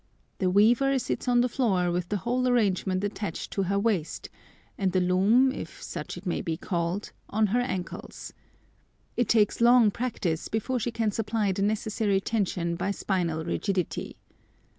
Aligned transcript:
The 0.39 0.49
weaver 0.49 0.97
sits 0.97 1.27
on 1.27 1.41
the 1.41 1.47
floor 1.47 1.91
with 1.91 2.09
the 2.09 2.17
whole 2.17 2.47
arrangement 2.47 3.03
attached 3.03 3.51
to 3.51 3.61
her 3.61 3.77
waist, 3.77 4.29
and 4.75 4.91
the 4.91 4.99
loom, 4.99 5.51
if 5.51 5.83
such 5.83 6.17
it 6.17 6.25
may 6.25 6.41
be 6.41 6.57
called, 6.57 7.11
on 7.29 7.45
her 7.53 7.59
ankles. 7.59 8.33
It 9.15 9.29
takes 9.29 9.61
long 9.61 9.91
practice 9.91 10.47
before 10.47 10.79
she 10.79 10.89
can 10.89 11.11
supply 11.11 11.51
the 11.51 11.61
necessary 11.61 12.19
tension 12.19 12.75
by 12.75 12.89
spinal 12.89 13.45
rigidity. 13.45 14.17